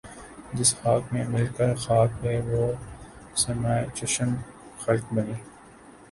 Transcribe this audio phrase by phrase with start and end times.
[0.53, 2.63] جس خاک میں مل کر خاک ہوئے وہ
[3.41, 4.31] سرمۂ چشم
[4.81, 5.37] خلق بنی